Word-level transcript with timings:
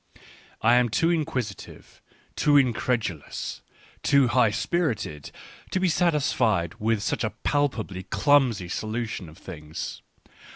I 0.63 0.77
am 0.77 0.89
too 0.89 1.11
inquisitive, 1.11 2.01
too 2.35 2.57
incredulous, 2.57 3.61
too 4.01 4.29
high 4.29 4.49
spirited, 4.49 5.29
to 5.69 5.79
be 5.79 5.89
satisfied 5.89 6.73
with 6.79 7.03
such 7.03 7.23
a 7.23 7.29
palpably 7.43 8.01
clumsy 8.01 8.67
solution 8.67 9.29
of 9.29 9.37
things. 9.37 10.01